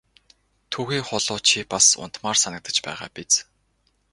Түүхий 0.75 1.03
хулуу 1.09 1.37
чи 1.49 1.59
бас 1.73 1.87
унтмаар 2.03 2.37
санагдаж 2.43 2.77
байгаа 2.87 3.09
биз! 3.17 3.31